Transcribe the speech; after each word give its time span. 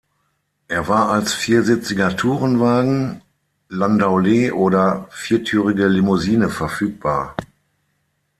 Er 0.67 0.87
war 0.87 1.09
als 1.11 1.31
viersitziger 1.35 2.17
Tourenwagen, 2.17 3.21
Landaulet 3.69 4.51
oder 4.51 5.05
viertürige 5.11 5.85
Limousine 5.87 6.49
verfügbar. 6.49 7.35